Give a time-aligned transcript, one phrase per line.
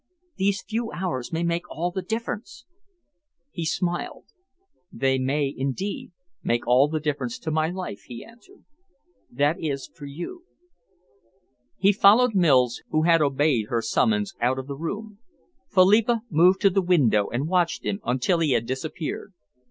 [0.35, 2.65] These few hours may make all the difference."
[3.51, 4.25] He smiled.
[4.91, 8.65] "They may, indeed, make all the difference to my life," he answered.
[9.29, 10.45] "That is for you."
[11.77, 15.19] He followed Mills, who had obeyed her summons, out of the room.
[15.67, 19.33] Philippa moved to the window and watched him until he had disappeared.